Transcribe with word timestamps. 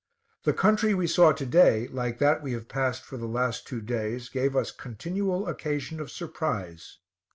The 0.45 0.53
country 0.53 0.95
we 0.95 1.05
saw 1.05 1.31
to 1.31 1.45
day, 1.45 1.87
like 1.89 2.17
that 2.17 2.41
we 2.41 2.53
have 2.53 2.67
passed 2.67 3.03
for 3.03 3.17
the 3.17 3.27
last 3.27 3.67
two 3.67 3.81
days, 3.81 4.29
gave 4.29 4.55
us 4.55 4.71
continual 4.71 5.47
occasion 5.47 5.99
of 5.99 6.09
surprise. 6.09 6.97